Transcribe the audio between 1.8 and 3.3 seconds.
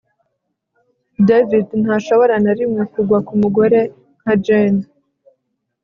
ntashobora na rimwe kugwa